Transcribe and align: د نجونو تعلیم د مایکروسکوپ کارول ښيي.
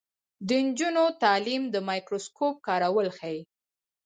د 0.47 0.49
نجونو 0.65 1.03
تعلیم 1.23 1.63
د 1.69 1.75
مایکروسکوپ 1.87 2.55
کارول 2.67 3.07
ښيي. 3.17 3.41